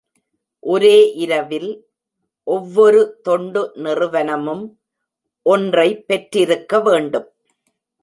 ஒரே 0.63 1.13
இரவில், 1.15 1.69
ஒவ்வொரு 2.47 3.19
தொண்டு 3.21 3.71
நிறுவனமும் 3.75 4.65
ஒன்றை 5.45 5.89
பெற்றிருக்க 6.07 6.79
வேண்டும். 6.79 7.33